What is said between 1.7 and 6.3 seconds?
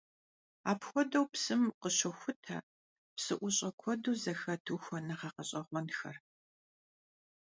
къыщохутэ псыӀущӀэ куэду зэхэт ухуэныгъэ гъэщӀэгъуэнхэр.